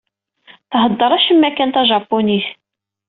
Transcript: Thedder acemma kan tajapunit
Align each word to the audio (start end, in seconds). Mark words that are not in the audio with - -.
Thedder 0.71 1.13
acemma 1.17 1.49
kan 1.57 1.69
tajapunit 1.75 2.45